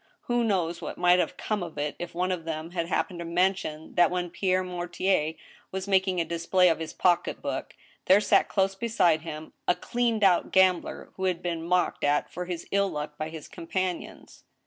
[0.21, 3.23] Who knows what might have come of it if one of them had happened to
[3.25, 5.35] mention that when Pierre Mortier
[5.71, 7.75] was making a display of his pocket book,
[8.05, 12.45] there sat close beside him a" cleaned out gambler, who was being mocked at for
[12.45, 14.43] his ill luck by his companions